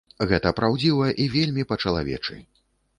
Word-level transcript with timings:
Гэта 0.29 0.53
праўдзіва 0.59 1.11
і 1.27 1.29
вельмі 1.37 1.69
па-чалавечы. 1.75 2.45